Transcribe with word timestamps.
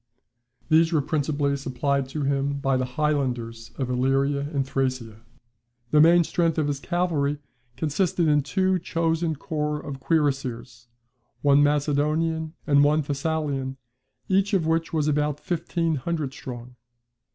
These 0.67 0.91
were 0.91 1.01
principally 1.03 1.55
supplied 1.55 2.09
to 2.09 2.23
him 2.23 2.53
by 2.57 2.75
the 2.75 2.85
highlanders 2.97 3.69
of 3.77 3.87
Illyria 3.87 4.47
and 4.51 4.65
Thracia. 4.67 5.17
The 5.91 6.01
main 6.01 6.23
strength 6.23 6.57
of 6.57 6.65
his 6.65 6.79
cavalry 6.79 7.37
consisted 7.77 8.27
in 8.27 8.41
two 8.41 8.79
chosen 8.79 9.35
corps 9.35 9.79
of 9.79 9.99
cuirassiers, 9.99 10.87
one 11.43 11.61
Macedonian, 11.61 12.55
and 12.65 12.83
one 12.83 13.01
Thessalian 13.03 13.77
each 14.27 14.55
of 14.55 14.65
which 14.65 14.91
was 14.91 15.07
about 15.07 15.39
fifteen 15.39 15.97
hundred 15.97 16.33
strong. 16.33 16.77